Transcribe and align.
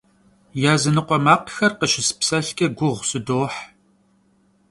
Yazınıkhue 0.63 1.17
makhxer 1.25 1.71
khışıspselhç'e 1.79 2.67
guğu 2.77 2.97
sıdoh. 3.09 3.55